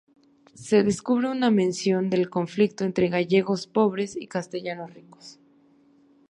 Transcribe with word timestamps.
Se 0.55 0.81
descubre 0.81 1.29
una 1.29 1.51
mención 1.51 2.09
del 2.09 2.31
conflicto 2.31 2.85
entre 2.85 3.09
gallegos 3.09 3.67
pobres 3.67 4.15
y 4.19 4.25
castellanos 4.25 4.91
ricos. 4.95 5.37